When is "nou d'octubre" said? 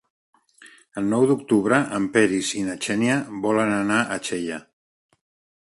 1.09-1.77